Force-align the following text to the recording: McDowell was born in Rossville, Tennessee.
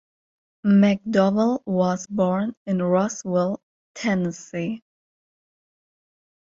McDowell 0.65 1.61
was 1.63 2.07
born 2.07 2.55
in 2.65 2.81
Rossville, 2.81 3.61
Tennessee. 3.93 4.81